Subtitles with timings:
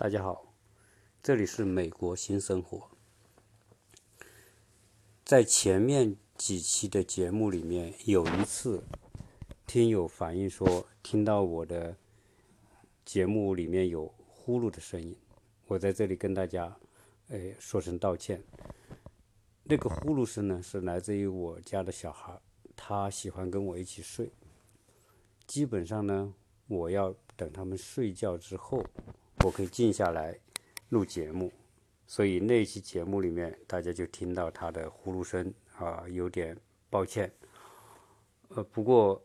[0.00, 0.54] 大家好，
[1.20, 2.88] 这里是美国新生活。
[5.24, 8.84] 在前面几期的节目里面，有一次
[9.66, 11.96] 听友反映说，听到我的
[13.04, 15.16] 节目里面有呼噜的声音，
[15.66, 16.78] 我在这里跟大家，
[17.30, 18.40] 哎，说声道歉。
[19.64, 22.40] 那个呼噜声呢，是来自于我家的小孩，
[22.76, 24.30] 他喜欢跟我一起睡。
[25.44, 26.32] 基本上呢，
[26.68, 28.84] 我要等他们睡觉之后，
[29.44, 30.38] 我可以静下来
[30.88, 31.52] 录节目。
[32.06, 36.56] 所以那期节目里面，大家就听到他的呼噜声啊，有点
[36.88, 37.30] 抱歉。
[38.48, 39.22] 呃，不过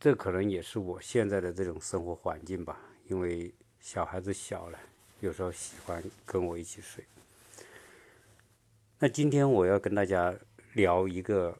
[0.00, 4.78] 这可能也是我现在的这种生活环境吧，因为小孩子小了，
[5.20, 7.04] 有时候喜欢跟我一起睡。
[8.98, 10.34] 那今天我要跟大家
[10.72, 11.54] 聊一个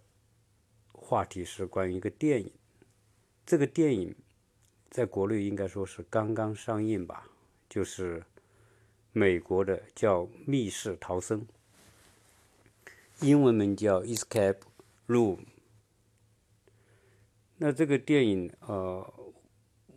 [0.92, 2.51] 话题，是关于一个电影。
[3.45, 4.14] 这个电影
[4.89, 7.29] 在国内应该说是刚刚上映吧，
[7.69, 8.25] 就是。
[9.17, 11.43] 美国的叫《密室逃生》，
[13.25, 14.57] 英文名叫《Escape
[15.07, 15.37] Room》。
[17.59, 19.15] 那这个电影，呃，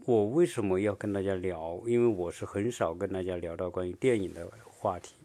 [0.05, 1.81] 我为什么要跟大家聊？
[1.87, 5.15] 因为我是很少跟大家聊到关于电影的话题。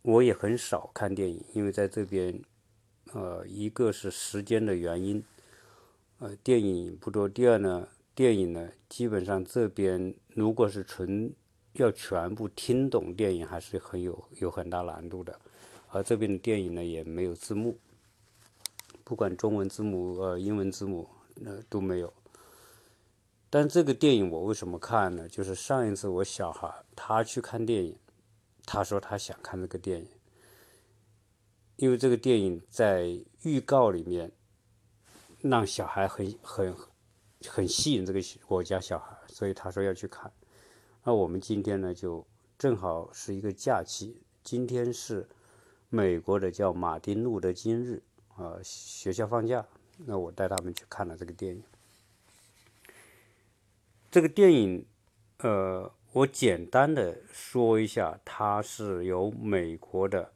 [0.00, 2.42] 我也很少看电影，因为在这边，
[3.12, 5.22] 呃，一个是时间的原因，
[6.18, 11.34] 呃，电影不多；第二呢，电影呢，基本上这边如果是纯
[11.72, 15.40] 要全部听懂电影还是很有有很大难度的，
[15.88, 17.76] 而这边的电影呢也没有字幕，
[19.02, 21.08] 不管中文字幕呃英文字幕
[21.44, 22.12] 呃都没有。
[23.50, 25.28] 但这个电影我为什么看呢？
[25.28, 27.96] 就是上一次我小孩他去看电影，
[28.64, 30.08] 他说他想看这个电影，
[31.76, 34.30] 因为这个电影在预告里面
[35.40, 36.72] 让小孩很很
[37.48, 40.30] 很吸引这个我家小孩，所以他说要去看。
[41.02, 42.26] 那我们今天呢，就
[42.58, 44.20] 正好是一个假期。
[44.42, 45.28] 今天是
[45.88, 48.02] 美国的叫马丁路德金日
[48.36, 49.64] 啊，学校放假。
[50.06, 51.62] 那我带他们去看了这个电影。
[54.10, 54.86] 这个电影，
[55.38, 60.32] 呃，我简单的说一下，它是由美国的，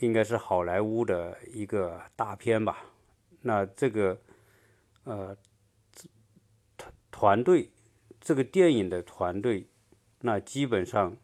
[0.00, 2.84] 应该是好莱坞的一个大片吧。
[3.42, 4.18] 那这个，
[5.04, 5.36] 呃，
[7.18, 7.72] 团队。
[8.20, 9.66] 这个电影的团队，
[10.20, 11.16] 那基本上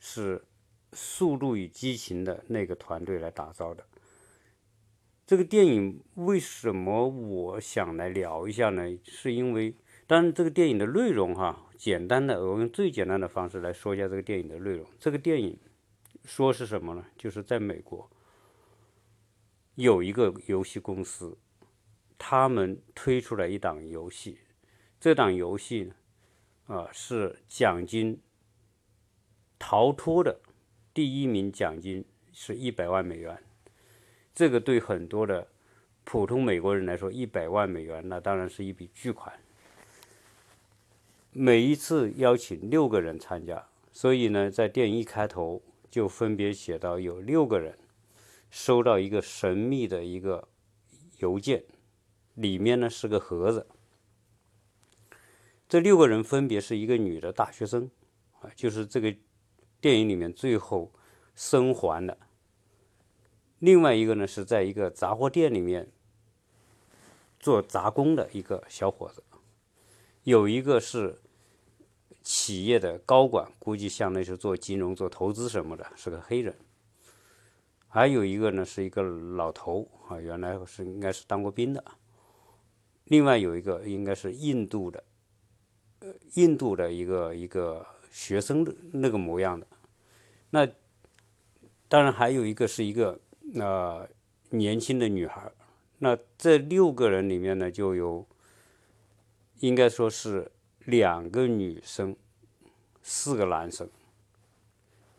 [0.00, 0.38] 是
[0.94, 3.86] 《速度与激情》的那个团队来打造的。
[5.26, 8.98] 这个电影为什么我想来聊一下呢？
[9.04, 9.74] 是因为，
[10.06, 14.86] 当然这个电影的内容哈，简单的，我用最简单的方式来说一下这个电影的内容。
[14.98, 15.58] 这个电影
[16.24, 17.04] 说是什么呢？
[17.18, 18.10] 就是在美国
[19.74, 21.36] 有一个游戏公司，
[22.16, 24.38] 他们推出了一档游戏，
[25.04, 25.94] 这档游戏呢。
[26.66, 28.18] 啊，是奖金
[29.58, 30.40] 逃脱的
[30.94, 33.38] 第一名，奖金是一百万美元。
[34.34, 35.46] 这个对很多的
[36.04, 39.38] 普通美国人来说，一百万美元那当然是一笔巨款。
[41.32, 45.60] 每一次邀请六个人参加，所以呢，在电影一开头
[45.90, 47.78] 就分别写到有六个人
[48.50, 50.48] 收到一个神秘的一个
[51.18, 51.62] 邮件，
[52.36, 53.66] 里面呢是个盒子。
[55.74, 57.90] 这六个人分别是一个女的大学生，
[58.38, 59.12] 啊，就是这个
[59.80, 60.92] 电影里面最后
[61.34, 62.16] 生还的。
[63.58, 65.90] 另外一个呢是在一个杂货店里面
[67.40, 69.24] 做杂工的一个小伙子，
[70.22, 71.20] 有一个是
[72.22, 76.54] 企业的高管，估计相当于是做金融、做投资什么的，是个黑人。
[77.88, 81.84] 还有一个呢是一个老头，啊，原来是应该是当过兵的。
[83.06, 85.02] 另外有一个应该是印度的。
[86.34, 89.66] 印度的一个一个学生的那个模样的，
[90.50, 90.68] 那
[91.88, 93.18] 当然还有一个是一个
[93.54, 94.08] 呃
[94.50, 95.50] 年轻的女孩
[95.98, 98.26] 那这六个人里面呢，就有
[99.60, 100.50] 应该说是
[100.84, 102.14] 两个女生，
[103.02, 103.88] 四个男生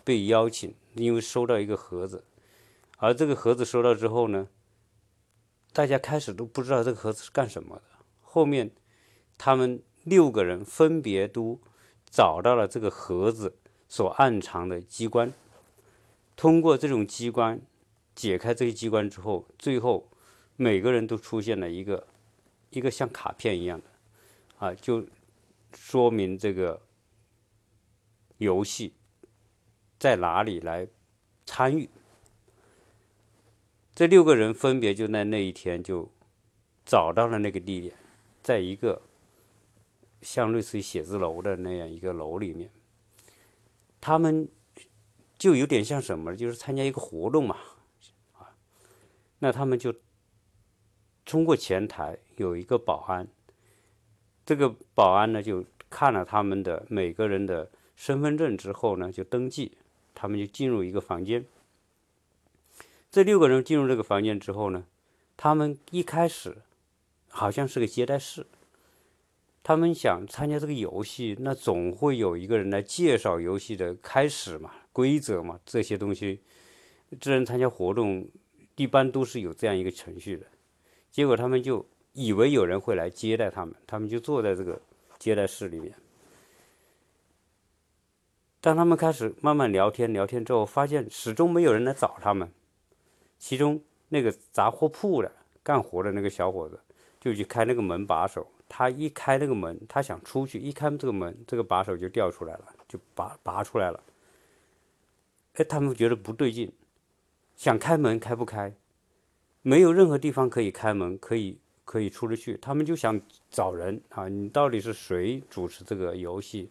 [0.03, 2.23] 被邀请，因为收到一个盒子，
[2.97, 4.47] 而这个盒子收到之后呢，
[5.73, 7.83] 大家开始都不知道这个盒子是干什么的，
[8.21, 8.71] 后面
[9.37, 9.81] 他们。
[10.05, 11.59] 六个人分别都
[12.05, 13.57] 找到了这个盒子
[13.89, 15.33] 所暗藏的机关，
[16.35, 17.59] 通过这种机关
[18.13, 20.07] 解开这个机关之后，最后
[20.55, 22.05] 每个人都出现了一个
[22.69, 23.85] 一个像卡片一样的
[24.59, 25.03] 啊，就
[25.73, 26.79] 说明这个
[28.37, 28.93] 游戏
[29.97, 30.87] 在哪里来
[31.47, 31.89] 参与。
[33.95, 36.11] 这六个人分别就在那一天就
[36.85, 37.95] 找到了那个地点，
[38.43, 39.01] 在一个。
[40.21, 42.69] 像类似于写字楼的那样一个楼里面，
[44.01, 44.47] 他们
[45.37, 47.57] 就有点像什么，就是参加一个活动嘛，
[48.33, 48.55] 啊，
[49.39, 49.93] 那他们就
[51.25, 53.27] 通过前台有一个保安，
[54.45, 59.77] 这个保安呢就看了他们的每个人的身份证之后呢，就登记，
[60.13, 61.45] 他们就进入一个房间。
[63.11, 64.85] 这六个人进入这个房间之后呢，
[65.37, 66.57] 他们一开始
[67.29, 68.45] 好像是个接待室。
[69.67, 76.39] 他们想参加这个游戏，那总会有一个人来介绍游戏的开始嘛、规则嘛这些东西。
[77.19, 78.29] 这人参加活动
[78.75, 80.45] 一般都是有这样一个程序的。
[81.09, 81.83] 结果他们就
[82.13, 84.79] 以为有人会来接待他们，他们就坐在这个
[85.17, 85.91] 接待室里面。
[88.61, 92.47] 当他们开始慢慢聊天，聊天之后，发现始终没有人来找他们。
[93.39, 95.31] 其中那个杂货铺的
[95.63, 96.79] 干活的那个小伙子
[97.19, 98.45] 就去开那个门把手。
[98.67, 104.03] 他一开那个门，他想出去，一开这个门，这个把手就掉出来了，就拔拔出来了。
[105.53, 106.71] 哎，他们觉得不对劲，
[107.55, 108.73] 想开门开不开，
[109.61, 112.57] 没有任何地方可以开门，可以可以出得去。
[112.57, 116.69] 他们就想找人啊，你到底是谁主持这个游戏？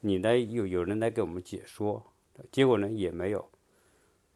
[0.00, 2.02] 你来有有人来给我们解说。
[2.50, 3.48] 结果呢也没有。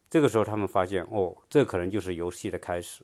[0.08, 3.02] 这个时候他们发现，哦，这可能就是游戏的开始。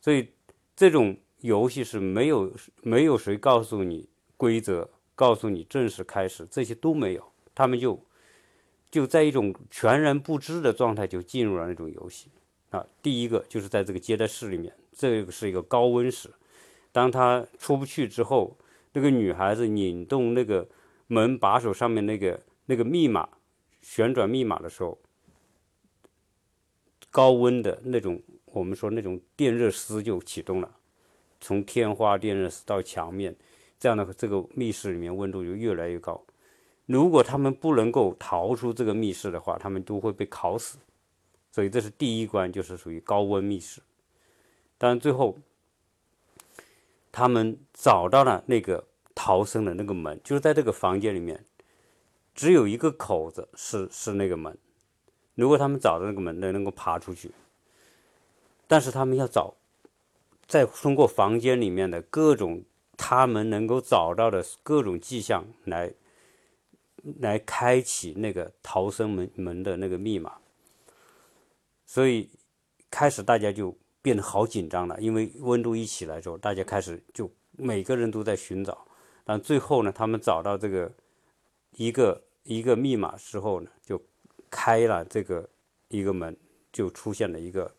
[0.00, 0.28] 所以
[0.74, 1.16] 这种。
[1.40, 2.52] 游戏是没有
[2.82, 7.32] 没有谁告诉你规则，告诉你正式开始，这些都没有。
[7.54, 8.02] 他们就
[8.90, 12.28] 就在一种全然不知的状态就进入了那种游戏
[12.70, 12.86] 啊。
[13.02, 16.30] 第一个就是在这个接待室里面，这个是一个高温室。
[16.92, 18.56] 当他出不去之后，
[18.92, 20.66] 那个女孩子拧动那个
[21.06, 23.28] 门把手上面那个那个密码
[23.82, 24.98] 旋转密码的时候，
[27.10, 30.70] 高温的那种我们说那种电热丝就启动了。
[31.40, 33.34] 从天花电热到墙面，
[33.78, 36.24] 这样的这个密室里面温度就越来越高。
[36.86, 40.78] 如果他们不能够逃出这个密室的话，他们都会被烤死。
[41.50, 43.80] 所以这是第一关，就是属于高温密室。
[44.78, 45.38] 但最后，
[47.10, 51.44] 他们找到了那个逃生的那个门，就是在这个房间里面，
[52.34, 54.56] 只有一个口子是是那个门。
[55.34, 57.30] 如果他们找到那个门，能能够爬出去，
[58.66, 59.54] 但是他们要找。
[60.46, 62.62] 再通过房间里面的各种
[62.96, 65.92] 他们能够找到的各种迹象来，
[67.18, 70.38] 来开启那个逃生门门的那个密码，
[71.84, 72.30] 所以
[72.90, 78.86] 开始大家就变得好紧张了，因为温度一起来之后，大家开始就每个人都在寻找，
[79.24, 80.92] 但最后呢，他们找到这个
[81.72, 84.00] 一个一个密码之后呢，就
[84.48, 85.48] 开了这个
[85.88, 86.36] 一个门，
[86.72, 87.74] 就出现了一个。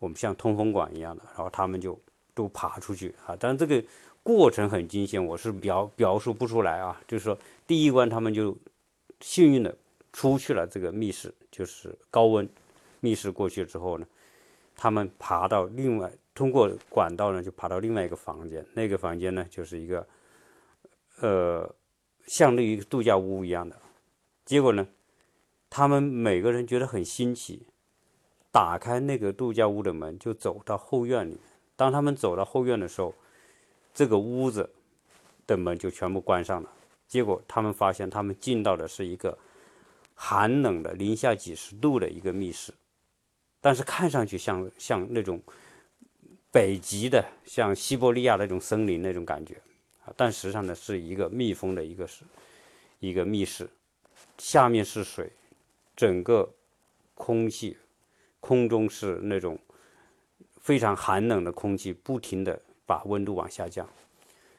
[0.00, 1.96] 我们像通风管一样的，然后他们就
[2.34, 3.36] 都爬出去啊。
[3.38, 3.84] 但这个
[4.22, 7.00] 过程很惊险，我是表表述不出来啊。
[7.06, 8.56] 就是说，第一关他们就
[9.20, 9.76] 幸运的
[10.12, 12.48] 出去了这个密室，就是高温
[13.00, 14.06] 密室过去之后呢，
[14.74, 18.64] 他们爬到另外通过管道呢，就爬到另外一个房间。
[18.72, 20.06] 那个房间呢，就是一个
[21.20, 21.74] 呃，
[22.26, 23.78] 像那一个度假屋一样的。
[24.46, 24.88] 结果呢，
[25.68, 27.66] 他们每个人觉得很新奇。
[28.52, 31.40] 打开那个度假屋的门，就走到后院里面。
[31.76, 33.14] 当他们走到后院的时候，
[33.94, 34.68] 这个屋子
[35.46, 36.70] 的门就全部关上了。
[37.06, 39.36] 结果他们发现，他们进到的是一个
[40.14, 42.72] 寒冷的零下几十度的一个密室，
[43.60, 45.40] 但是看上去像像那种
[46.50, 49.54] 北极的，像西伯利亚那种森林那种感觉
[50.04, 50.12] 啊。
[50.16, 52.24] 但实际上呢，是一个密封的一个室，
[52.98, 53.68] 一个密室，
[54.38, 55.30] 下面是水，
[55.96, 56.48] 整个
[57.14, 57.76] 空气。
[58.40, 59.58] 空中是那种
[60.60, 63.88] 非常寒冷的空气，不停的把温度往下降。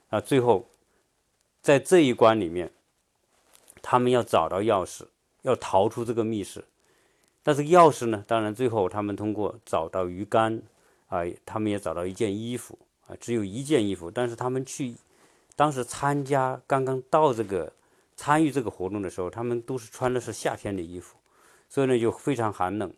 [0.10, 0.68] 啊，最后
[1.62, 2.72] 在这一关里面，
[3.82, 5.06] 他们要找到钥匙，
[5.42, 6.64] 要逃出这个密室。
[7.44, 8.24] 但是钥匙呢？
[8.28, 10.62] 当然，最后他们通过找到鱼竿，
[11.08, 14.12] 啊，他们也找到一件衣服，啊，只有一件衣服。
[14.12, 14.94] 但是他们去
[15.56, 17.74] 当时参加刚刚到这个
[18.16, 21.18] 参与这个活动的时候，他们都是穿的是夏天的衣服，
[21.68, 22.94] 所以呢就非常寒冷。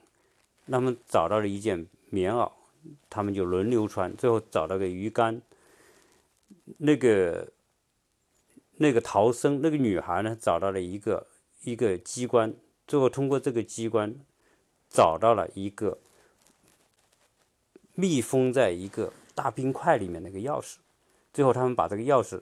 [0.72, 2.52] 他们找到了一件棉袄，
[3.10, 5.42] 他们就轮流穿，最后找到个鱼竿。
[6.78, 7.52] 那个
[8.78, 11.28] 那个逃生那个女孩呢，找到了一个
[11.64, 12.54] 一个机关，
[12.88, 14.16] 最后通过这个机关
[14.90, 16.00] 找到了一个
[17.96, 20.78] 密封在一个大冰块里面那个钥匙。
[21.34, 22.42] 最后他们把这个钥匙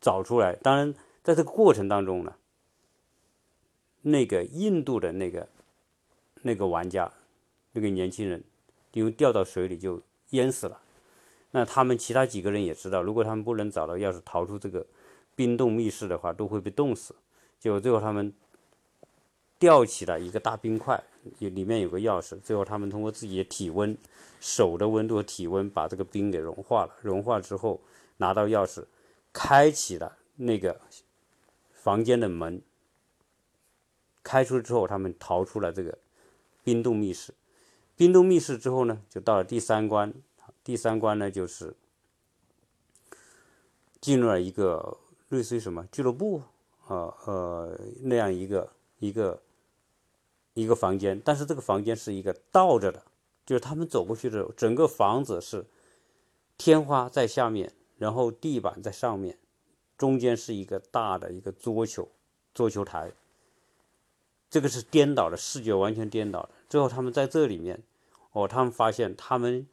[0.00, 0.54] 找出来。
[0.56, 2.36] 当然，在这个过程当中呢，
[4.02, 5.48] 那个印度的那个。
[6.46, 7.10] 那个玩家，
[7.72, 8.44] 那个年轻人，
[8.92, 9.98] 因为掉到水里就
[10.30, 10.78] 淹死了。
[11.52, 14.84] 那他们其他几个人也知道，如果他们不能找到钥匙逃出这个
[15.34, 17.14] 冰冻密室的话，都会被冻死。
[17.58, 18.30] 结果最后他们
[19.58, 21.02] 吊起了一个大冰块，
[21.38, 22.38] 里面有个钥匙。
[22.40, 23.96] 最后他们通过自己的体温、
[24.38, 26.94] 手的温度和体温，把这个冰给融化了。
[27.00, 27.80] 融化之后，
[28.18, 28.84] 拿到钥匙，
[29.32, 30.78] 开启了那个
[31.72, 32.60] 房间的门。
[34.22, 35.96] 开出之后，他们逃出了这个
[36.64, 37.34] 冰冻密室。
[37.94, 40.12] 冰冻密室之后呢，就到了第三关。
[40.64, 41.76] 第三关呢，就是
[44.00, 44.96] 进入了一个
[45.28, 46.42] 类似于什么俱乐部
[46.86, 49.42] 啊呃那样一个一个
[50.54, 53.04] 一个房间，但是这个房间是一个倒着的，
[53.44, 55.66] 就是他们走过去的时候，整个房子是
[56.56, 59.38] 天花在下面，然后地板在上面，
[59.98, 62.08] 中间是一个大的一个桌球
[62.54, 63.12] 桌球台。
[64.48, 66.50] 这个是颠倒的视觉，完全颠倒的。
[66.68, 67.82] 最后他们在这里面，
[68.32, 69.66] 哦，他们发现他们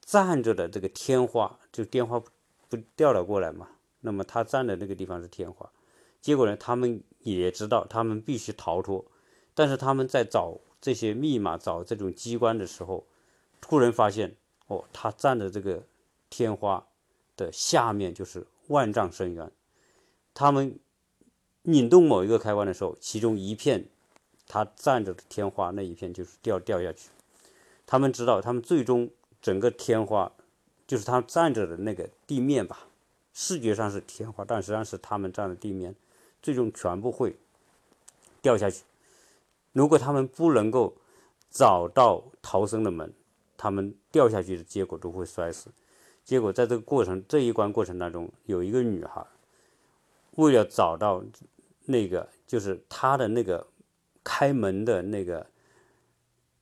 [0.00, 2.20] 站着的这个天花，就天花
[2.68, 3.68] 不掉了过来嘛。
[4.00, 5.70] 那么他站的那个地方是天花，
[6.20, 9.04] 结果呢，他们也知道他们必须逃脱，
[9.54, 13.06] 但是他们在找这些密码、找这种机关的时候，
[13.60, 14.34] 突然发现，
[14.66, 15.84] 哦，他站的这个
[16.30, 16.86] 天花
[17.36, 19.52] 的下面就是万丈深渊。
[20.32, 20.78] 他们
[21.62, 23.88] 拧动某一个开关的时候，其中一片。
[24.52, 27.10] 他站着的天花那一片就是掉掉下去，
[27.86, 29.08] 他们知道，他们最终
[29.40, 30.32] 整个天花
[30.88, 32.88] 就是他站着的那个地面吧，
[33.32, 35.94] 视觉上是天花，但实际上是他们站的地面，
[36.42, 37.36] 最终全部会
[38.42, 38.82] 掉下去。
[39.72, 40.96] 如果他们不能够
[41.48, 43.12] 找到逃生的门，
[43.56, 45.70] 他们掉下去的结果都会摔死。
[46.24, 49.24] 结果在这个过程这一关过程当中，有一个女孩
[50.32, 51.22] 为了找到
[51.84, 53.64] 那个就是她的那个。
[54.22, 55.46] 开门的那个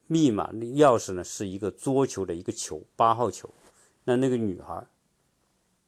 [0.06, 3.52] 密码钥匙呢，是一个桌球的一个球，八号球。
[4.04, 4.86] 那那个女孩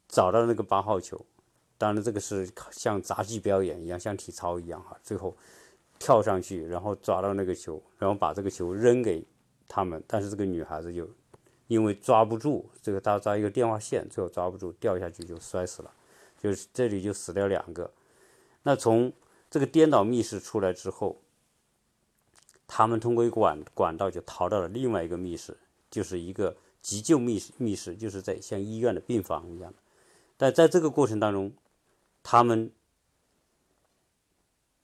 [0.09, 1.25] 找到那个八号球，
[1.79, 4.99] 当然这个是像杂技表演一样，像体操一样哈。
[5.03, 5.35] 最后
[5.99, 9.25] 跳上去，然后抓到那个球，然后把这个球扔给
[9.67, 10.03] 他们。
[10.07, 11.09] 但是这个女孩子就
[11.69, 15.91] 因为抓不住，这个她抓一个电话线，最后抓不住，掉下去就摔死了。
[16.43, 17.91] 就是这里就死掉两个。
[18.65, 19.11] 那从
[19.49, 21.23] 这个颠倒密室出来之后。
[22.73, 25.57] 他们通过一管管道就逃到了另外一个密室，
[25.91, 29.79] 就是一个急救密室，密室就是在像医院的病房一样的。
[30.37, 31.53] 但在这个过程当中，
[32.23, 32.71] 他们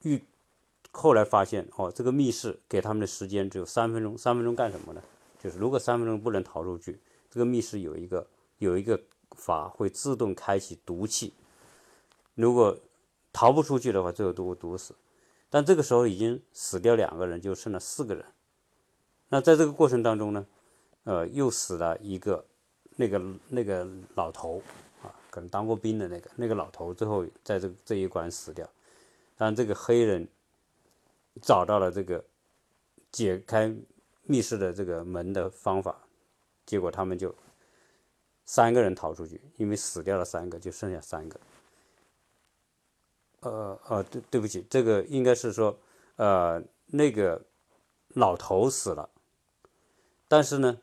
[0.01, 0.21] 遇
[0.91, 4.17] 后来发现，哦，这个密室给他们的时间只有三分钟。
[4.17, 5.01] 三分钟干什么呢？
[5.41, 6.99] 就是如果三分钟不能逃出去，
[7.31, 8.27] 这个密室有一个
[8.57, 9.01] 有一个
[9.31, 11.33] 阀会自动开启毒气，
[12.35, 12.77] 如果
[13.31, 14.93] 逃不出去的话，最后都会毒死。
[15.49, 18.25] 但这个时候已经死掉两个人，就剩了四个人。
[19.29, 20.45] 那在这个过程当中呢，
[21.03, 22.45] 呃，又死了一个
[22.95, 24.61] 那个那个老头
[25.01, 28.67] 啊，可能当过兵的那个那个老头，最后在这这一关死掉。
[29.37, 30.27] 但这个黑人
[31.41, 32.23] 找到了这个
[33.11, 33.73] 解开
[34.23, 35.97] 密室的这个门的方法，
[36.65, 37.33] 结果他们就
[38.45, 41.39] 三个人逃出去，因为死掉了三个，就剩下三个。
[43.41, 45.77] 呃呃，对对不起，这个应该是说，
[46.15, 47.45] 呃，那个
[48.09, 49.09] 老头死了，
[50.27, 50.79] 但是呢，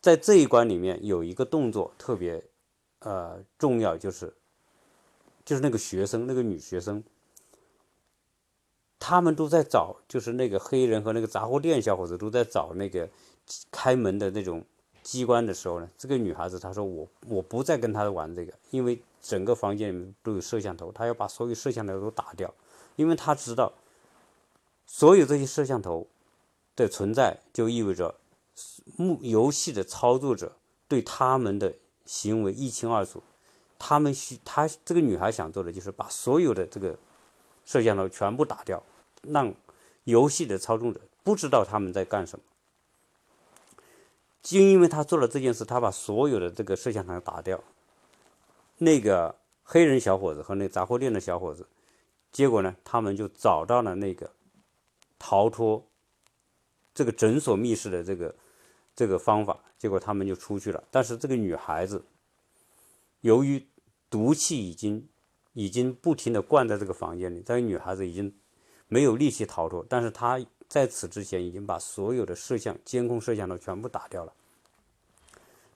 [0.00, 2.42] 在这一关里面有一个动作特别
[3.00, 4.34] 呃重要，就是
[5.44, 7.04] 就是那个学生，那个女学生，
[8.98, 13.08] 他们都在找，就是那个黑人和那个杂货店小伙子都在找那个
[13.70, 14.64] 开门的那种
[15.02, 19.00] 机关的时候呢，这个女孩子她说我我不再跟他玩这个，因为。
[19.22, 22.54] 整个房间里面都有摄像头，她要把所有摄像头都打掉，
[22.96, 23.70] 因为她知道，
[24.86, 26.06] 所有这些摄像头
[26.74, 28.14] 的存在就意味着，
[28.96, 30.56] 目游戏的操作者
[30.88, 31.74] 对他们的
[32.06, 33.22] 行为一清二楚。
[33.78, 36.98] 他们需他这个女孩想做的就是把所有的这个
[37.66, 38.82] 摄像头全部打掉，
[39.20, 39.54] 让
[40.04, 42.44] 游戏的操纵者不知道他们在干什么。
[44.42, 47.62] 就因为他做了这件事，他把所有的这个摄像头打掉。
[48.78, 51.68] 那个黑人小伙子和那杂货店的小伙子，
[52.32, 54.30] 结果呢，他们就找到了那个
[55.18, 55.86] 逃脱
[56.94, 58.34] 这个诊所密室的这个
[58.96, 60.82] 这个方法，结果他们就出去了。
[60.90, 62.02] 但是这个女孩子
[63.20, 63.66] 由于
[64.08, 65.06] 毒气已经
[65.52, 68.34] 已经不停的灌在这个房间里，这个女孩子已经
[68.88, 70.40] 没有力气逃脱，但是她
[70.70, 74.32] 在此之前已经把所有的摄像监控摄像头全部打掉了，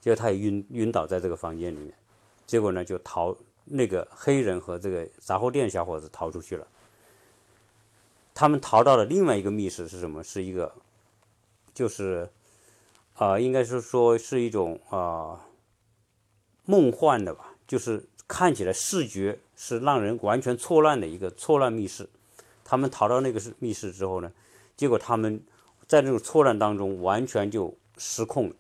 [0.01, 1.93] 结果他也晕晕倒在这个房间里面。
[2.47, 6.65] 结果呢，就逃那个黑人和这个杂货店小伙子逃出去了。
[8.33, 10.23] 他们逃到了另外一个密室是什么？
[10.23, 10.73] 是一个，
[11.75, 12.31] 就是
[13.15, 15.45] 啊，应该是说是一种啊
[16.67, 22.09] 梦幻的吧，就是看起来视觉是让人完全错乱的一个错乱密室。
[22.63, 24.33] 他们逃到那个密室之后呢，
[24.77, 25.41] 结果他们
[25.87, 28.57] 在那种错乱当中完全就失控了，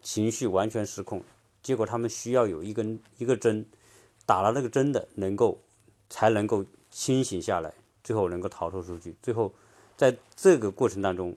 [0.00, 1.22] 情绪完全失控，
[1.62, 3.66] 结果他们需要有一根一个针，
[4.24, 5.60] 打了那个针的能够
[6.08, 9.14] 才能够清醒下来，最后能够逃脱出去。
[9.22, 9.52] 最后
[9.96, 11.36] 在这个过程当中，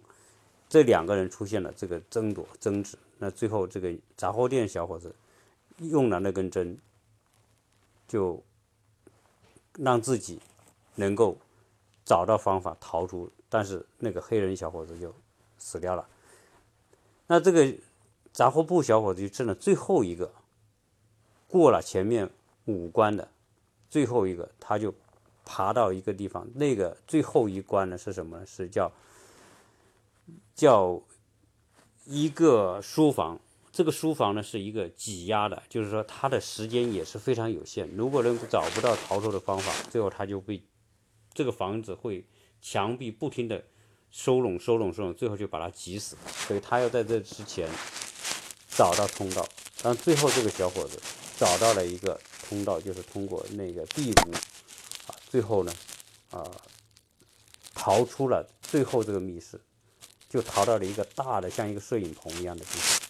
[0.70, 5.14] 这两个人出现了这个争夺争执，那最后这个杂货店小伙子
[5.80, 6.78] 用了那根针，
[8.08, 8.42] 就
[9.74, 10.40] 让自己
[10.96, 11.38] 能够。
[12.12, 15.16] 找到方法逃出，但是那个黑人小伙子就
[15.58, 16.06] 死掉了。
[17.26, 17.74] 那这个
[18.34, 20.30] 杂货铺小伙子就剩了最后一个，
[21.48, 22.30] 过了前面
[22.66, 23.26] 五关的
[23.90, 24.94] 最后一个，他就
[25.46, 26.46] 爬到一个地方。
[26.54, 28.46] 那个最后一关呢是什么呢？
[28.46, 28.92] 是叫
[30.54, 31.02] 叫
[32.04, 33.40] 一个书房。
[33.72, 37.90] 这个书房呢是一个挤压的，就是说他的时间也是非常有限。
[37.96, 40.62] 如果能找不到逃脱的方法，最后他就被。
[41.34, 42.26] 这个房子会
[42.62, 43.64] 墙壁不停的
[44.12, 46.18] 收拢、收拢、收拢，最后就把它挤死。
[46.48, 47.70] 所以他要在这之前
[48.70, 49.48] 找到通道。
[49.82, 51.02] 但最后这个小伙子
[51.38, 54.32] 找到了一个通道，就是通过那个壁炉
[55.08, 55.74] 啊，最后呢
[56.30, 56.46] 啊
[57.74, 59.60] 逃出了最后这个密室，
[60.30, 63.10] 就逃到了一个大的像一个摄影棚一样的地方。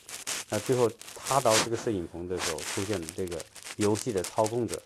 [0.50, 3.44] 那最后他到这个摄影棚的时候，出现了这个
[3.78, 4.82] 游戏的操控者。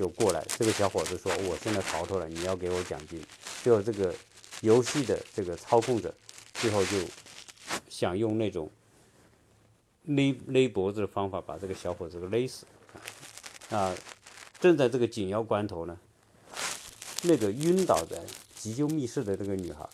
[0.00, 3.22] 就过来，这个小伙子说：“我现在逃脱了，你要给我奖金。”
[3.62, 4.14] 最后，这个
[4.62, 6.14] 游戏的这个操控者
[6.54, 6.96] 最后就
[7.90, 8.70] 想用那种
[10.04, 12.64] 勒勒脖子的方法把这个小伙子给勒死。
[13.68, 13.94] 啊，
[14.58, 15.98] 正在这个紧要关头呢，
[17.20, 18.24] 那个晕倒在
[18.56, 19.86] 急救密室的这个女孩，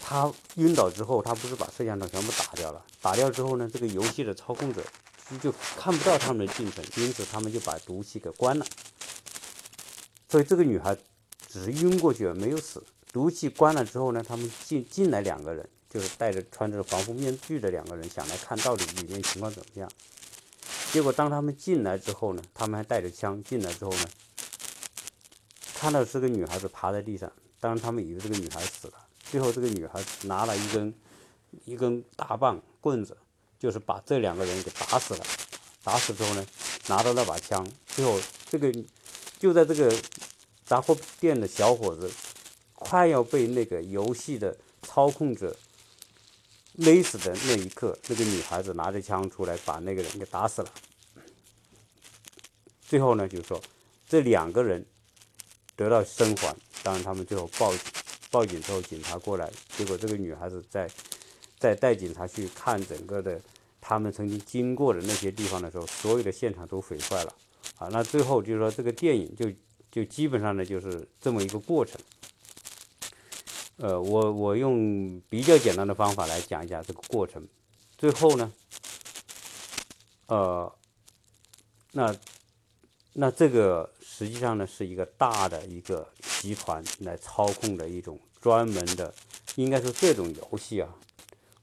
[0.00, 2.82] 她晕倒之后，她不是把摄像头全部打掉了？
[3.02, 4.82] 打掉之后呢，这个游戏的操控者。
[5.38, 8.66] 就看不到他们的进程，因此他们就把毒气给关了。
[10.28, 10.96] 所以这个女孩
[11.48, 12.82] 只是晕过去了，没有死。
[13.12, 19.90] 毒气关了之后呢，他们进进来两个人，就是戴着穿着防护面具的两个人，想来看到底里面情况怎么样。
[20.92, 24.04] 结果当他们进来之后呢，他们还带着枪进来之后呢，
[25.74, 28.94] 看到是个女孩子趴在地上，当然他们以为这个女孩死了。
[29.30, 30.94] 最后这个女孩拿了一根
[31.64, 33.16] 一根大棒棍子。
[33.60, 35.26] 就是把这两个人给打死了，
[35.84, 36.46] 打死之后呢，
[36.86, 38.18] 拿到那把枪，最后
[38.48, 38.74] 这个
[39.38, 39.94] 就在这个
[40.64, 42.10] 杂货店的小伙子
[42.74, 45.54] 快要被那个游戏的操控者
[46.72, 50.72] 勒死的那一刻，那个女孩子拿着枪出来把那个人给打死了。
[52.88, 53.60] 最后呢，就是说
[54.08, 54.86] 这两个人
[55.76, 57.80] 得到生还，当然他们最后报警，
[58.30, 60.90] 报警之后警察过来，结果这个女孩子在。
[61.60, 63.38] 在带警察去看整个的
[63.82, 67.34] 他们曾经经过的那些地方的时候，所有的现场都毁坏了，
[67.76, 69.52] 啊，那最后就是说这个电影就
[69.92, 72.00] 就基本上呢就是这么一个过程。
[73.76, 77.46] 呃，我我用比较简单的方法来讲一下这个过程。
[77.98, 78.50] 最后呢，
[80.28, 80.74] 呃，
[81.92, 82.16] 那
[83.12, 86.08] 那这个实际上呢是一个大的一个
[86.40, 89.14] 集团来操控的一种专门的，
[89.56, 90.88] 应该说这种游戏啊。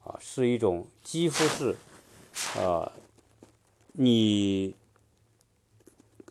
[0.07, 1.75] 啊，是一种几乎是，
[2.55, 2.89] 呃，
[3.91, 4.73] 你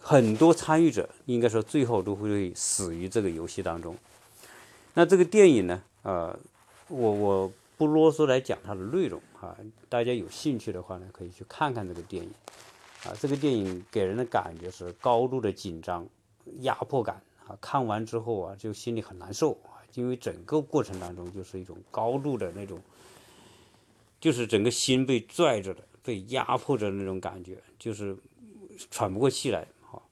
[0.01, 3.95] 很多参与者应该说最后都会死于这个游戏当中。
[4.95, 6.35] 那这个电影呢，呃，
[6.89, 9.55] 我我不啰嗦来讲它的内容啊，
[9.91, 12.33] 大家有兴趣的话呢，可以去看看这个电影。
[13.05, 16.09] 啊，这个电影给人的感觉是高度的紧张、
[16.61, 22.81] 压迫感啊，看完之后啊，就心里很难受啊，因为整个过程当中就是一种高度的那种。
[24.19, 28.17] 就是整个心被拽着的，被压迫着那种感觉，就是
[28.91, 29.69] 喘不过气来。
[29.83, 30.03] 哈，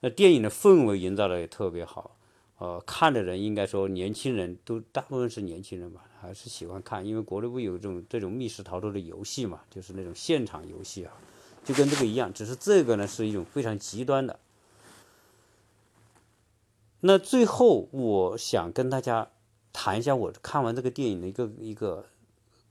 [0.00, 2.16] 那电影的氛围营造的也特别好，
[2.58, 11.12] 呃，看的人应该说年轻人都大部分是年轻人吧，还是喜欢看，因为国内不有这种这种密室逃脱的游戏嘛，就是那种现场游戏啊，
[11.64, 14.38] 就跟这个一样，只是这个呢是一种非常极端的。
[17.00, 19.30] 那最后我想跟大家
[19.72, 22.06] 谈一下我看完这个电影的一个一个。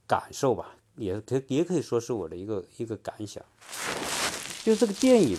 [0.08, 3.44] 感受吧，也可也可以说是我的一个一个感想。
[4.64, 5.38] 就这个电影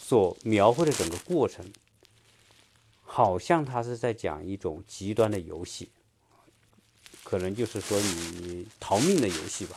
[0.00, 1.64] 所描绘的整个过程，
[3.02, 5.90] 好像他是在讲一种极端的游戏，
[7.22, 9.76] 可能就是说你逃命的游戏吧。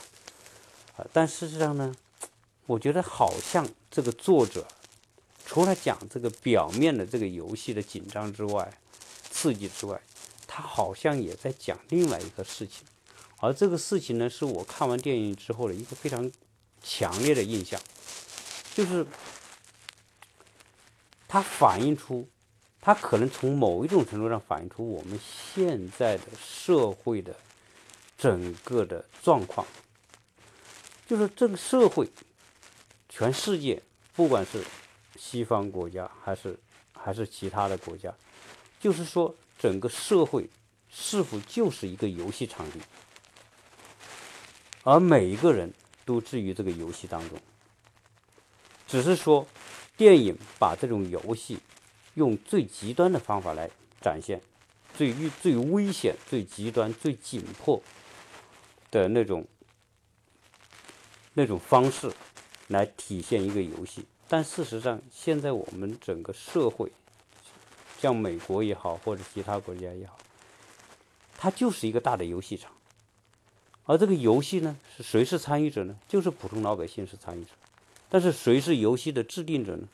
[0.97, 1.93] 啊，但事实上呢，
[2.65, 4.65] 我觉得好像这个作者
[5.45, 8.77] 除了讲这个表面的这个游戏的紧张之外、
[9.29, 10.01] 刺激之外，
[10.47, 12.85] 他好像也在讲另外一个事情。
[13.37, 16.31] 而这个事情呢，是我看完电影之后的一个非常
[16.81, 17.79] 强烈的印象，
[18.73, 19.05] 就是
[21.27, 22.27] 它反映出
[22.79, 25.19] 它可能从某一种程度上反映出我们
[25.53, 27.35] 现在的社会的
[28.17, 29.65] 整个的状况，
[31.05, 32.09] 就是这个社会，
[33.09, 33.81] 全世界
[34.15, 34.63] 不管是
[35.17, 36.57] 西方国家还是
[36.93, 38.13] 还是其他的国家，
[38.79, 40.49] 就是说整个社会
[40.89, 42.79] 是否就是一个游戏场地，
[44.85, 45.73] 而每一个人
[46.05, 47.37] 都置于这个游戏当中，
[48.87, 49.45] 只是说
[49.97, 51.59] 电影把这种游戏。
[52.13, 53.69] 用最极端的方法来
[53.99, 54.39] 展现，
[54.95, 57.81] 最最危险、最极端、最紧迫
[58.89, 59.45] 的那种
[61.33, 62.09] 那种方式
[62.69, 64.05] 来体现一个游戏。
[64.29, 66.89] 但事实上，现在我们整个社会，
[67.99, 70.17] 像美国也好，或者其他国家也好，
[71.37, 72.71] 它就是一个大的游戏场。
[73.85, 75.95] 而这个游戏呢，是谁是参与者呢？
[76.07, 77.51] 就是普通老百姓是参与者。
[78.09, 79.87] 但是谁是游戏的制定者呢？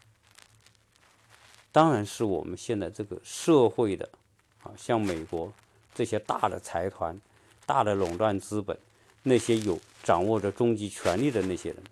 [1.72, 4.10] 当然是我们现在这个社会的，
[4.64, 5.52] 啊，像美国
[5.94, 7.20] 这些大的财团、
[7.66, 8.78] 大的垄断资本，
[9.24, 11.84] 那些有掌握着终极权力的那些人，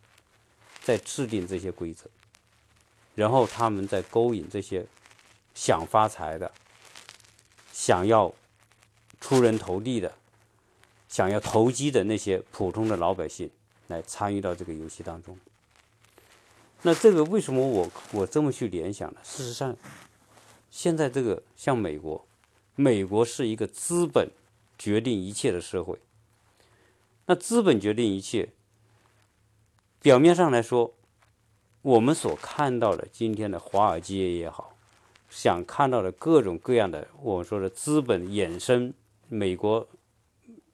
[0.81, 2.09] 在制定这些规则，
[3.15, 4.85] 然后他们在勾引这些
[5.55, 6.51] 想发财的、
[7.71, 8.33] 想要
[9.21, 10.13] 出人头地的、
[11.09, 13.49] 想要投机的那些普通的老百姓，
[13.87, 15.37] 来参与到这个游戏当中。
[16.83, 19.19] 那这个为什么我我这么去联想呢？
[19.23, 19.75] 事实上，
[20.71, 22.25] 现在这个像美国，
[22.75, 24.29] 美国是一个资本
[24.77, 25.99] 决定一切的社会。
[27.25, 28.49] 那资本决定一切，
[30.01, 30.93] 表面上来说，
[31.81, 34.77] 我们所看到的今天的华尔街也好，
[35.29, 38.93] 想看到的各种各样的我们说的资本衍生，
[39.27, 39.87] 美国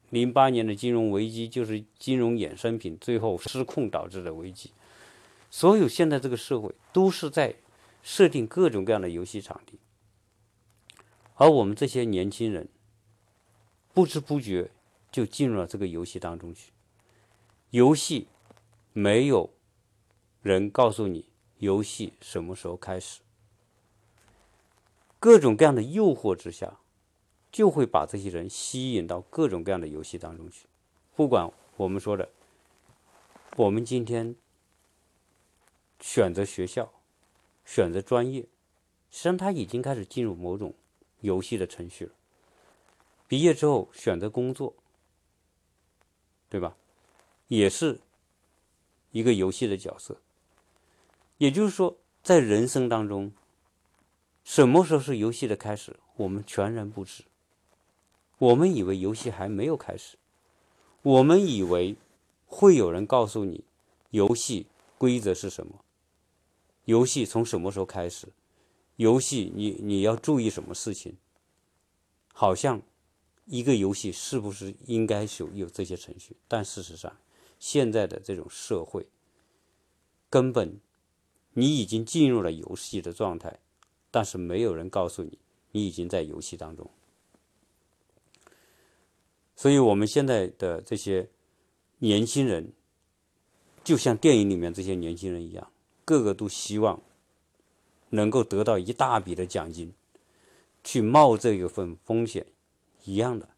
[0.09, 4.71] 零八年的金融危机就是金融衍生品最后失控导致的危机。
[5.49, 7.55] 所有现在这个社会都是在
[8.03, 9.79] 设定各种各样的游戏场地，
[11.35, 12.67] 而我们这些年轻人
[13.93, 14.69] 不知不觉
[15.11, 16.71] 就进入了这个游戏当中去。
[17.71, 18.27] 游戏
[18.93, 19.49] 没有
[20.41, 21.25] 人告诉你
[21.57, 23.21] 游戏什么时候开始，
[25.19, 26.77] 各种各样的诱惑之下，
[27.55, 30.67] 就会把这些人吸引到各种各样的游戏当中去。
[31.15, 32.27] 不管我们说的，
[33.55, 34.35] 我们今天。
[36.01, 36.91] 选择学校，
[37.63, 38.41] 选择专业，
[39.09, 40.73] 实际上他已经开始进入某种
[41.21, 42.11] 游戏的程序了。
[43.29, 44.75] 毕业之后选择工作，
[46.49, 46.75] 对吧？
[47.47, 48.01] 也是
[49.11, 50.17] 一个游戏的角色。
[51.37, 53.31] 也就是说，在人生当中，
[54.43, 57.23] 什么时候是游戏的开始，我们全然不知。
[58.37, 60.17] 我们以为游戏还没有开始，
[61.01, 61.95] 我们以为
[62.45, 63.63] 会有人告诉你
[64.09, 64.67] 游戏
[64.97, 65.83] 规则是什么。
[66.85, 68.27] 游戏从什么时候开始？
[68.97, 71.17] 游戏你你要注意什么事情？
[72.33, 72.81] 好像
[73.45, 76.35] 一个游戏是不是应该有有这些程序？
[76.47, 77.17] 但事实上，
[77.59, 79.07] 现在的这种社会，
[80.29, 80.79] 根本
[81.53, 83.59] 你已经进入了游戏的状态，
[84.11, 85.39] 但是没有人告诉你
[85.71, 86.89] 你已经在游戏当中。
[89.55, 91.29] 所以，我们现在的这些
[91.99, 92.73] 年轻人，
[93.83, 95.71] 就像电影里面这些年轻人一样。
[96.03, 97.01] 个个都希望
[98.09, 99.91] 能够得到一大笔的奖金，
[100.83, 102.45] 去冒这一份风险
[103.05, 103.49] 一样的。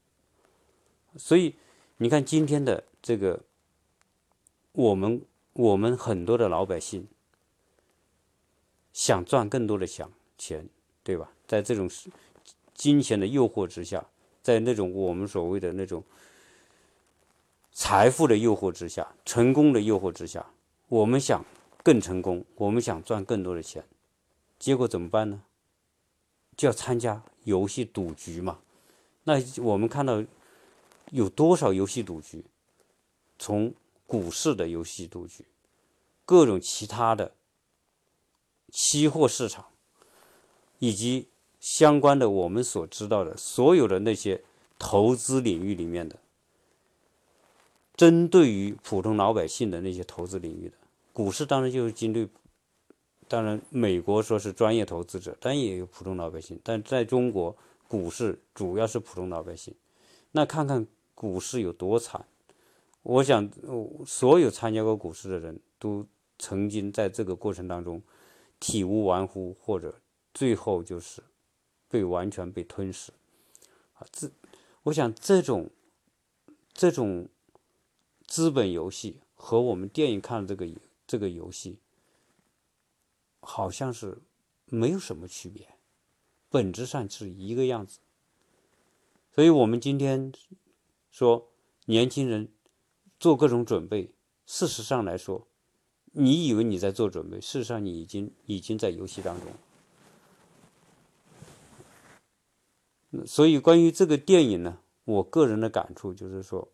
[1.18, 1.56] 所以
[1.98, 3.44] 你看今天的这个，
[4.72, 7.08] 我们我们很多的老百姓
[8.94, 10.70] 想赚更多的想钱，
[11.04, 11.34] 对吧？
[11.48, 11.90] 在这种
[12.74, 14.08] 金钱的诱惑之下，
[14.48, 16.02] 在那种我们所谓的那种
[17.74, 20.46] 财富的诱惑之下，成功的诱惑之下，
[20.88, 21.44] 我们想。
[21.84, 23.82] 更成功，我们想赚更多的钱，
[24.60, 25.42] 结果怎么办呢？
[26.58, 28.60] 就要参加游戏赌局嘛。
[29.24, 30.22] 那我们看到
[31.12, 32.44] 有多少游戏赌局？
[33.40, 33.74] 从
[34.06, 35.46] 股市的游戏赌局，
[36.26, 37.32] 各种其他的
[38.74, 39.68] 期货市场，
[40.80, 41.30] 以及
[41.70, 44.42] 相关的我们所知道的所有的那些
[44.80, 46.16] 投资领域里面的，
[47.94, 50.76] 针对于普通老百姓的那些投资领域的。
[51.12, 52.30] 股市当然就是针对，
[53.28, 56.58] 当然美国说是专业投资者，但也有普通老百姓。
[56.64, 57.54] 但在中国，
[57.90, 59.76] 股市主要是普通老百姓。
[60.32, 62.26] 那看看股市有多惨，
[63.04, 63.52] 我想
[64.06, 66.08] 所有参加过股市的人都
[66.40, 68.02] 曾经在这个过程当中
[68.58, 69.94] 体无完肤，或者
[70.34, 71.22] 最后就是
[71.90, 73.12] 被完全被吞噬。
[73.94, 74.30] 啊，这
[74.84, 75.70] 我想这种
[76.74, 77.30] 这种
[78.26, 80.80] 资本游戏和我们电影看的这个。
[81.10, 81.80] 这个游戏
[83.40, 84.18] 好像是
[84.66, 85.76] 没有什么区别，
[86.50, 88.00] 本质上是一个样子。
[89.34, 90.34] 所以，我们今天
[91.10, 91.48] 说
[91.86, 92.52] 年轻人
[93.18, 94.12] 做各种准备，
[94.46, 95.48] 事实上来说，
[96.12, 99.48] 你以为你在做准备，事实上你已经已经在游戏当中。
[103.26, 106.68] 所以，关于这个电影呢，我个人的感触就是说，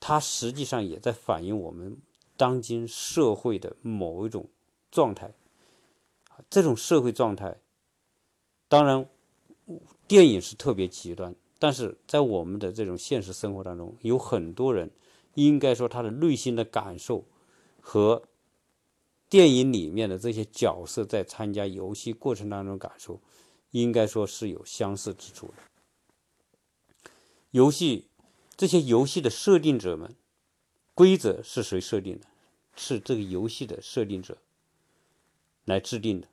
[0.00, 1.98] 它实际上也在反映我们
[2.36, 4.48] 当今社会的某一种
[4.90, 5.34] 状态。
[6.50, 7.58] 这种社会状态，
[8.68, 9.06] 当然，
[10.08, 14.90] 电影是特别极端，但是在我们的这种现实生活当中，有很多人，
[15.34, 17.24] 应该说他的内心的感受
[17.80, 18.22] 和
[19.28, 23.20] 电影里面的这些角色在参加游戏过程当中感受。
[23.80, 25.54] 应该说是有相似之处的。
[27.50, 28.08] 游戏
[28.56, 30.14] 这些游戏的设定者们，
[30.94, 32.26] 规则是谁设定的？
[32.76, 34.38] 是这个游戏的设定者
[35.64, 36.28] 来制定的。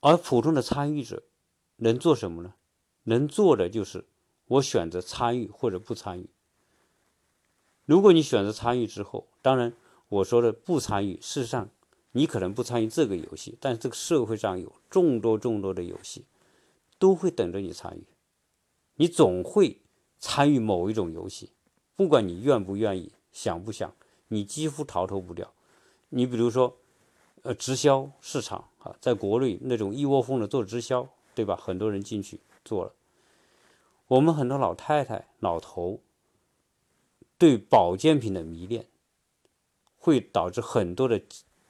[0.00, 1.22] 而普通的参与者
[1.76, 2.54] 能做什么呢？
[3.04, 4.04] 能做的就是
[4.46, 6.28] 我选择参与或者不参与。
[7.84, 9.76] 如果你选择参与之后，当然
[10.08, 11.70] 我说的不参与，事实上。
[12.12, 16.26] 你可能不参与这个游戏，但是这个社会上有众多众多的游戏，
[16.98, 18.04] 都会等着你参与。
[18.96, 19.80] 你总会
[20.18, 21.52] 参与某一种游戏，
[21.96, 23.94] 不管你愿不愿意、想不想，
[24.28, 25.54] 你几乎逃脱不掉。
[26.10, 26.76] 你比如说，
[27.42, 31.56] 呃，直销市场啊，在国内那种一窝蜂的做直销，对吧？
[31.56, 32.92] 很多人进去做了。
[34.08, 36.00] 我们很多老太太、老头
[37.38, 38.86] 对保健品的迷恋，
[39.96, 41.22] 会导致很多的。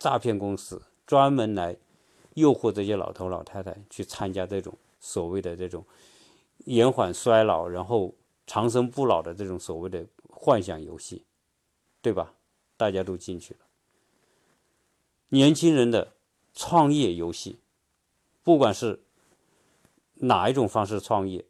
[0.03, 1.77] 诈骗公司专门来
[2.35, 5.87] 诱惑这些老头老太太去参加这种所谓的这种
[6.65, 8.13] 延缓衰老，然后
[8.45, 11.25] 长生不老的这种所谓的幻想游戏，
[12.01, 12.35] 对吧？
[12.77, 13.61] 大家都进去了。
[15.29, 16.15] 年轻人的
[16.53, 17.61] 创业游戏，
[18.43, 19.05] 不管是
[20.15, 21.45] 哪一种方式创业，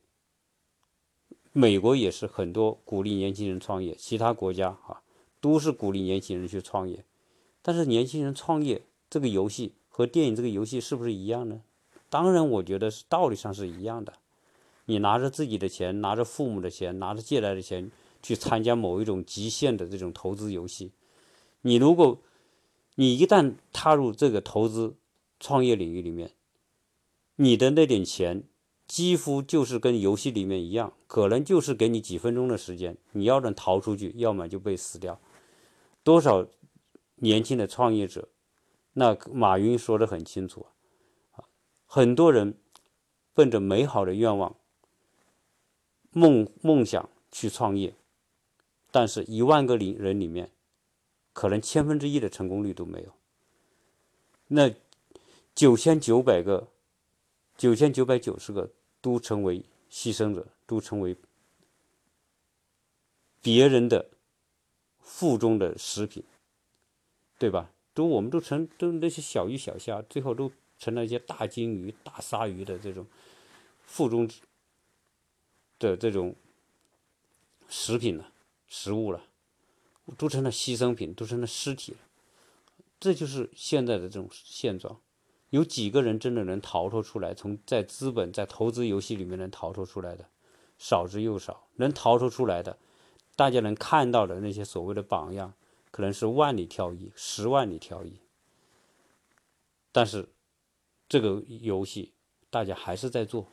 [1.52, 5.00] 美国也是很多鼓励年轻人创业，其他国家啊
[5.40, 7.02] 都是鼓励年轻人去创业。
[7.62, 11.62] 但是年轻人创业这个游戏和电影这个游戏是不是一样呢？
[12.10, 14.12] 当然，我觉得是道理上是一样的。
[14.86, 20.90] 你拿着自己的钱，拿着父母的钱，拿着借来的钱去参加某一种极限的这种投资游戏，
[21.62, 22.18] 你如果
[22.96, 24.96] 你一旦踏入这个投资
[25.38, 26.32] 创业领域里面，
[27.36, 28.42] 你的那点钱
[28.86, 35.18] 几乎就是跟游戏里面一样，可能就是给你几分钟的时间，你要能逃出去，要么就被死掉。
[36.02, 36.46] 多少？
[37.22, 38.28] 年轻的创业者，
[38.94, 40.66] 那马云说的很清楚
[41.36, 41.44] 啊，
[41.86, 42.58] 很多人
[43.32, 44.56] 奔着美好的愿望、
[46.10, 47.94] 梦梦想去创业，
[48.90, 50.50] 但是一万个里人里面，
[51.32, 53.14] 可能千分之一的成功率都没有。
[54.48, 54.74] 那
[55.54, 56.66] 九千九百个、
[57.56, 58.68] 九千九百九十个
[59.00, 61.16] 都成为牺牲者，都成为
[63.40, 64.10] 别人的
[64.98, 66.24] 腹中的食品。
[67.42, 67.72] 对吧？
[67.92, 73.04] 都我们都成都那些小鱼小虾，最后都成了一些大金鱼、大鲨鱼的这种
[73.84, 74.30] 腹中
[75.80, 76.36] 的这种
[77.68, 78.30] 食品了、
[78.68, 79.24] 食物了，
[80.16, 81.98] 都成了牺牲品，都成了尸体了。
[83.00, 85.00] 这就是现在的这种现状。
[85.50, 87.34] 有几个人真的能逃脱出来？
[87.34, 90.28] 从在资本、在投资游戏里面能逃脱出来的，
[90.78, 91.66] 少之又少。
[91.74, 92.78] 能逃脱出来的，
[93.34, 95.52] 大家能看到的那些所谓的榜样。
[95.92, 98.18] 可能是万里挑一，十万里挑一，
[99.92, 100.30] 但是
[101.06, 102.14] 这个游戏
[102.50, 103.46] 大家还是在做，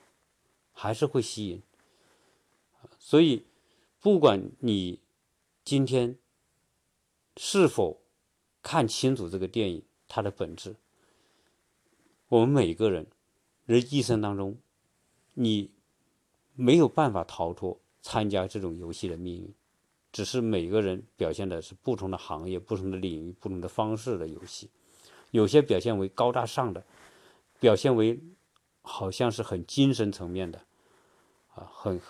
[0.72, 1.62] 还是会吸引。
[2.98, 3.46] 所以，
[4.00, 5.02] 不管你
[5.66, 6.18] 今天
[7.36, 8.02] 是否
[8.64, 10.78] 看清楚这个电影它的本质，
[12.30, 13.06] 我们每个人
[13.66, 14.58] 人一生当中，
[15.34, 15.72] 你
[16.56, 19.54] 没有办法逃脱参加这种游戏的命运。
[20.12, 24.70] 只是每个人表现的是不同的行业、不同的领域、不同的方式的游戏，
[25.32, 26.84] 有些表现为高大上的，
[27.60, 28.20] 表现为
[28.82, 30.66] 好像是很精神层面的，
[31.54, 32.02] 啊，很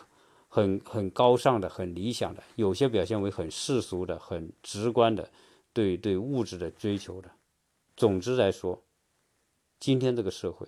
[0.47, 5.29] 很很高尚的、很理想的；有些表现为很世俗的、很直观的，
[5.73, 7.29] 对对物质的追求的。
[7.97, 8.81] 总之来说，
[9.77, 10.65] 今天这个社会，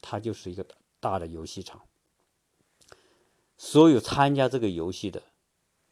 [0.00, 0.66] 它就是一个
[1.00, 1.82] 大的游戏场，
[3.58, 5.22] 所有参加这个游戏的。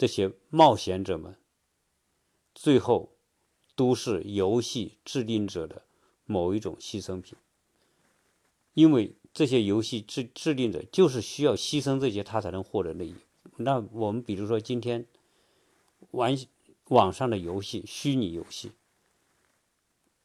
[0.02, 1.36] 这些冒险者们，
[2.56, 3.12] 最后
[3.76, 5.84] 都是游戏制定者的
[6.24, 7.38] 某一种牺牲品，
[8.74, 13.14] 因为这些游戏制制定者就是需要牺牲这些，他才能获得利益。
[13.58, 15.06] 那我们比如说今天
[16.10, 16.36] 玩
[16.88, 18.72] 网上的游戏，虚拟游戏，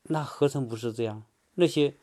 [0.02, 1.24] 那何曾不是这样？
[1.54, 1.94] 那些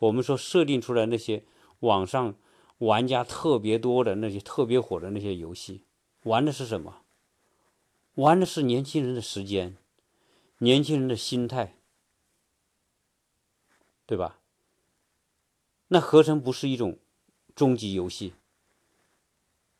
[0.00, 1.46] 我们说设定出来那些
[1.80, 2.34] 网上
[2.76, 5.86] 玩家特别多的那些特别火的那些游戏，
[6.24, 6.98] 玩的是什么？
[8.16, 9.76] 玩的是年轻人的时间，
[10.58, 11.76] 年轻人的心态，
[14.04, 14.38] 对吧？
[15.88, 16.98] 那合成不是一种
[17.54, 18.34] 终极游戏？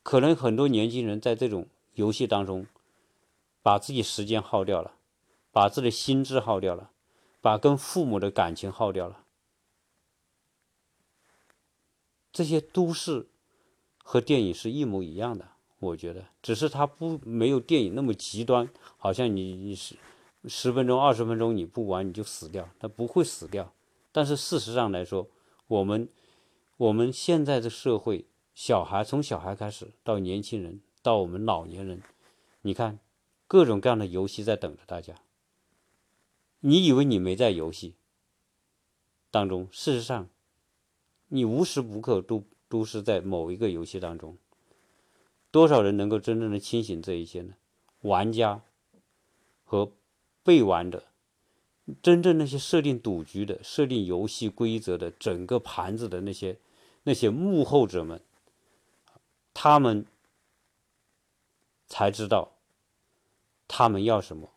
[0.03, 2.67] 可能很多年轻人在这种游戏当中，
[3.63, 4.95] 把自己时间耗掉了，
[5.51, 6.91] 把自己的心智耗掉了，
[7.41, 9.25] 把跟父母的感情耗掉了。
[12.33, 13.29] 这些都是
[14.03, 15.52] 和电影是一模一样的，
[15.89, 19.97] 我觉得，只是它不没有电影那么极端，好像你你十
[20.47, 23.73] 十分钟、二十分钟你不玩你就死掉，它不会死掉。
[24.11, 25.29] 但是事实上来说，
[25.67, 26.09] 我们
[26.77, 28.27] 我们现在的社会。
[28.55, 32.03] 小孩从小孩开始到年轻人到我们老年人，
[32.61, 32.99] 你看
[33.49, 35.15] 各种各样的游戏在等着大家。
[36.61, 37.95] 你以为你没在游戏
[39.31, 40.29] 当中，事实上，
[41.29, 44.37] 你无时无刻都都是在某一个游戏当中。
[45.53, 47.55] 多少人能够真正的清醒这一些呢？
[48.01, 48.63] 玩家
[49.63, 49.93] 和
[50.43, 51.05] 被玩的，
[52.03, 56.59] 真正那些设定赌局的、设定游戏规则的、整个盘子的那些
[57.05, 58.21] 那些幕后者们。
[59.55, 60.07] 他们
[61.87, 62.53] 才知道
[63.69, 64.51] 他们要什么，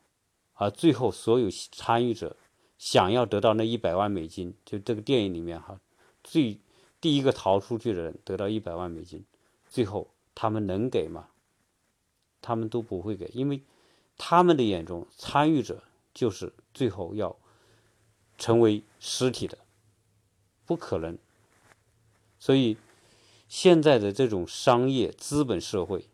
[0.53, 2.38] 而最后所有参与者
[2.77, 5.81] 想要得到那一百万美金，就这个电影里面哈，
[6.23, 6.58] 最
[7.01, 9.25] 第一个逃出去的人得到一百万美金，
[9.69, 11.30] 最后他们能给吗？
[12.41, 13.63] 他们都不会给，因为
[14.17, 15.82] 他们的眼中参与者
[16.13, 17.36] 就是最后要
[18.38, 19.58] 成为尸体的，
[20.65, 21.17] 不可能，
[22.38, 22.78] 所以。
[23.48, 26.10] 现在的这种商业资本社会，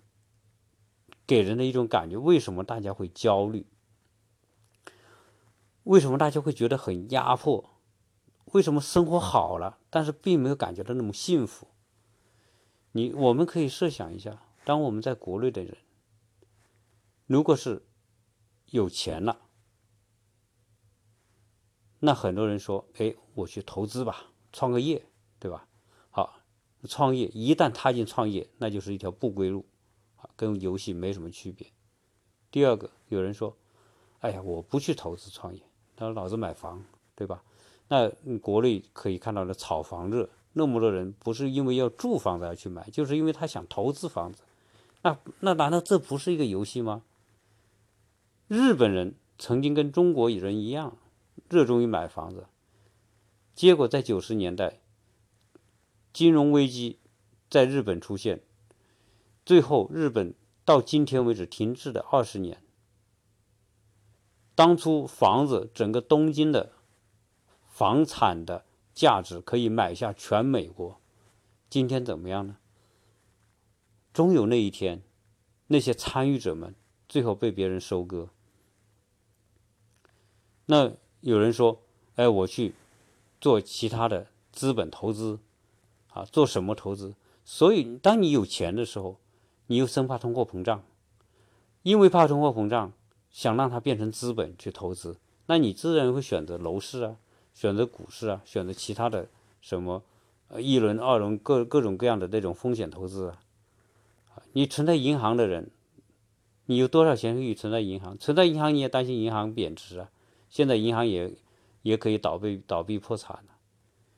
[1.26, 3.66] 给人的一种感觉，为什么大家会焦虑？
[5.84, 7.70] 为什么大家会觉得很压迫？
[8.52, 11.68] 为什么生活好了，但是并没有感觉到那么幸福？
[12.94, 15.78] 你我们可以设想一下，当我们在国内的人，
[17.26, 17.86] 如果是
[18.68, 19.40] 有钱了，
[22.00, 25.06] 那很多人说：“哎，我去投资吧，创个业，
[25.40, 25.68] 对吧？”
[26.12, 26.42] 好
[26.88, 29.66] 创业一旦踏进创业，那就是一条不归路，
[30.36, 31.72] 跟游戏没什么区别。
[32.50, 33.56] 第二个，有人说
[34.20, 35.62] ：“哎呀，我不去投资创业，
[35.96, 36.84] 他说老子买房，
[37.16, 37.44] 对吧？”
[37.88, 44.44] 那国内可以看到的炒房热，那么多人不是因为要住房子而去买，就是因为他想投资房子。
[45.02, 47.04] 那那难道这不是一个游戏吗？
[48.48, 50.98] 日本人曾经跟中国人一样，
[51.50, 52.48] 热衷于买房子，
[53.56, 54.80] 结果在九十年代。
[56.14, 57.00] 金融危机
[57.50, 58.42] 在日本出现，
[59.46, 60.34] 最后日本
[60.66, 62.62] 到今天为止停滞的二十年。
[64.54, 66.74] 当初房子整个东京的
[67.70, 71.00] 房产的价值可以买下全美国，
[71.70, 72.58] 今天怎么样呢？
[74.14, 75.02] 终有那一天，
[75.68, 76.76] 那些参与者们
[77.08, 78.30] 最后被别人收割。
[80.66, 81.82] 那有人说
[82.16, 82.74] ：“哎，我去
[83.40, 85.40] 做其他的资本投资。”
[86.14, 87.16] 啊，做什么投资？
[87.46, 89.18] 所以，当你有钱的时候，
[89.68, 90.84] 你又生怕通货膨胀，
[91.84, 92.92] 因为怕通货膨胀，
[93.30, 97.16] 想让它变成资本去投资，那你自然会选择楼市啊，
[97.54, 99.28] 选择股市啊，选择其他的
[99.62, 100.04] 什么
[100.48, 103.42] 呃一轮、二轮各各种各样的那种风险投资啊。
[104.54, 105.72] 你存在银行的人，
[106.66, 108.18] 你有多少钱可以存在银行？
[108.18, 110.10] 存在银行你也担心银行贬值啊。
[110.50, 111.34] 现在银行也
[111.82, 113.58] 也可以倒闭、倒闭破产了。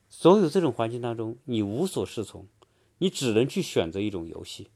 [0.10, 2.48] 所有这种环境当中，你无所适从，
[3.00, 4.69] 你只能去选择一种游戏，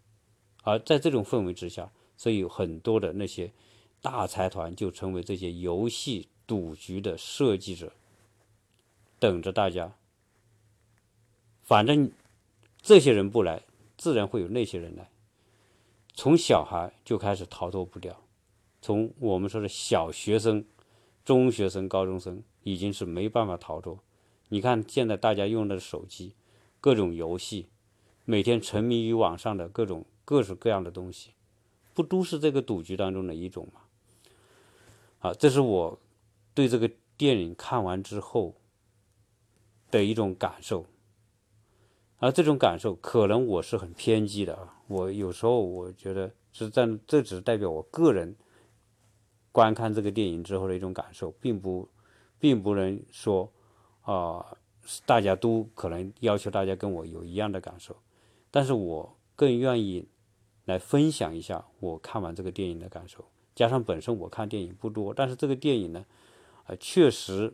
[0.64, 3.54] 而在这种氛围之下，所以很多的那些
[4.02, 7.94] 大财团就成为这些游戏赌局的设计者，
[9.20, 9.94] 等着大家。
[11.64, 12.12] 反正
[12.82, 13.64] 这些人不来，
[13.98, 15.10] 自然会有那些人来。
[16.14, 18.24] 从小孩就开始逃脱不掉，
[18.82, 20.66] 从我们说的小学生、
[21.24, 24.00] 中学生、高中生，已经是没办法逃脱。
[24.50, 26.34] 你看，现在大家用的手机，
[26.80, 27.68] 各种游戏，
[28.26, 31.32] 每天沉迷于网上的各种各式各样的东西，
[31.94, 33.82] 不都是这个赌局当中的一种吗？
[35.20, 36.00] 啊，这是我
[36.54, 38.56] 对这个电影看完之后
[39.92, 40.86] 的一种感受。
[42.18, 44.76] 而这种感受，可能我是很偏激的啊。
[44.88, 48.36] 我有时候我觉得是在，这只是代表我个人
[49.52, 51.90] 观看这个电影之后的一种感受，并不，
[52.40, 53.52] 并不能说。
[54.02, 54.56] 啊，
[55.06, 57.94] 大家都可能要求大家跟我有一样的感受，
[58.50, 60.08] 但是我更愿意
[60.64, 63.26] 来分享一下我看完这个电影的感受。
[63.54, 66.06] 加上本身我看电影不多，但是这个电影呢，
[66.64, 67.54] 啊，确实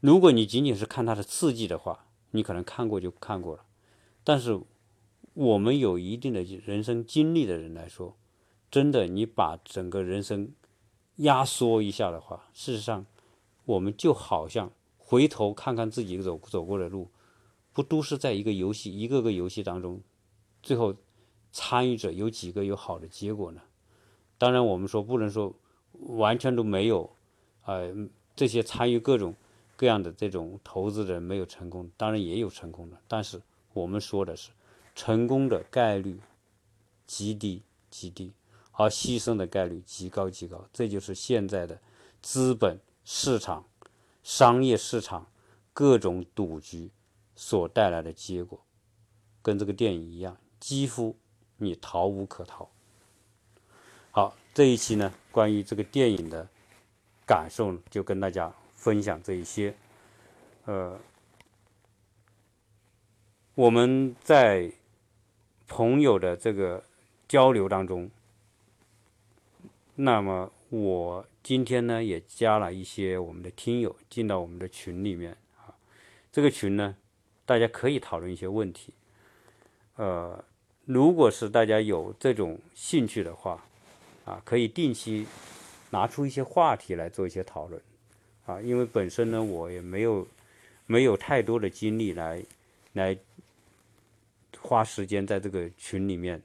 [0.00, 3.64] 如果你仅仅是看它的刺激的话，你可能看过就看过了。
[4.22, 4.60] 但是
[5.34, 8.16] 我们有一定的人生经历的人来说，
[8.70, 10.52] 真的，你把整个人生
[11.16, 13.06] 压缩一下的话，事实上，
[13.64, 17.10] 我们就好像回头看看自己走走过的路，
[17.72, 20.00] 不都是在一个游戏一个个游戏当中，
[20.62, 20.94] 最后
[21.50, 23.62] 参与者有几个有好的结果呢？
[24.36, 25.52] 当然，我们说不能说
[25.92, 27.10] 完全都没有，
[27.64, 27.92] 呃，
[28.36, 29.34] 这些参与各种
[29.78, 33.40] 各样的这种投资人没有成功，当然也有成功的，但是
[33.72, 34.50] 我们说的是
[34.96, 36.20] 成功的概率
[37.06, 38.32] 极低极低，
[38.72, 41.80] 而牺牲的概率极高极高，这就是现在的
[42.20, 43.64] 资本市场、
[44.24, 45.24] 商业市场
[45.72, 46.90] 各种赌局
[47.36, 48.60] 所带来的结果，
[49.40, 51.16] 跟这个电影一样，几乎
[51.56, 52.68] 你逃无可逃。
[54.10, 56.48] 好，这一期呢，关于这个电影的
[57.24, 58.52] 感受，就跟大家
[58.88, 59.74] 分享这一些。
[60.64, 60.98] 呃，
[63.54, 64.72] 我们在
[65.66, 66.82] 朋友的这个
[67.28, 68.10] 交流当中，
[69.94, 75.76] 那么我今天呢也加了一些我们的听友进到我们的群里面啊。
[76.32, 76.96] 这个群呢，
[77.44, 78.94] 大家可以讨论一些问题。
[79.96, 80.42] 呃，
[80.86, 83.62] 如果是大家有这种兴趣的话，
[84.24, 85.26] 啊，可以定期
[85.90, 87.82] 拿出一些话题来做一些讨论，
[88.48, 90.26] 啊，因为本身呢，我也没有
[90.86, 92.42] 没有太多的精力来
[92.94, 93.14] 来
[94.58, 96.40] 花时间在这个群里面，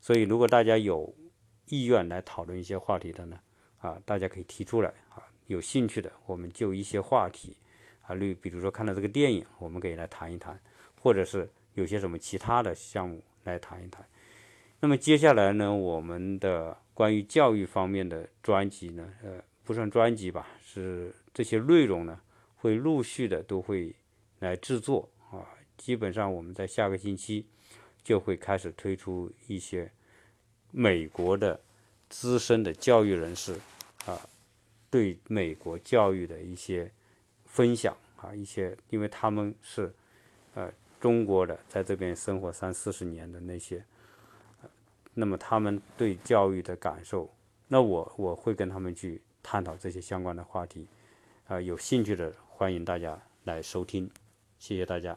[0.00, 1.14] 所以如果大家有
[1.68, 3.38] 意愿来讨论一些话题的呢，
[3.78, 7.54] 啊，大家可以提出来，啊，有兴趣的，我们就一些话题，
[8.02, 10.58] 啊，例比如说看到这个电影，我们可以来谈一谈，
[11.00, 14.04] 或者是有些什么其他的项目来谈一谈。
[14.80, 16.76] 那么接下来呢，我们的。
[16.94, 22.20] 关于教育方面的专辑呢，呃，不算专辑吧，是这些内容呢，
[22.56, 23.94] 会陆续的都会
[24.40, 25.40] 来制作啊。
[25.76, 27.46] 基本上我们在下个星期
[28.02, 29.90] 就会开始推出一些
[30.70, 31.60] 美国的
[32.08, 33.54] 资深的教育人士
[34.06, 34.20] 啊，
[34.90, 36.90] 对美国教育的一些
[37.46, 39.92] 分享啊，一些因为他们是
[40.54, 43.84] 呃中国的，在这边生活三四十年的那些。
[45.16, 47.32] 那么他们对教育的感受，
[47.68, 50.88] 那我我会跟他们去探讨这些相关的话题，
[51.46, 54.10] 啊，有兴趣的欢迎大家来收听，
[54.58, 55.16] 谢谢大家。